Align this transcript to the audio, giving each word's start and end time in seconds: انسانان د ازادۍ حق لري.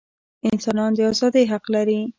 انسانان 0.49 0.91
د 0.97 0.99
ازادۍ 1.11 1.43
حق 1.51 1.65
لري. 1.73 1.99